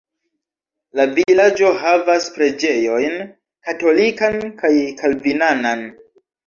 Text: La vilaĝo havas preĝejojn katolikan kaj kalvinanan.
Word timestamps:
La 0.99 1.05
vilaĝo 1.19 1.69
havas 1.83 2.31
preĝejojn 2.39 3.21
katolikan 3.69 4.43
kaj 4.65 4.77
kalvinanan. 5.05 5.91